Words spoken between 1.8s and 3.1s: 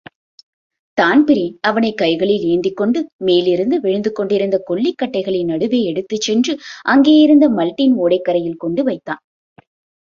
கைகளில் ஏந்திக்கொண்டு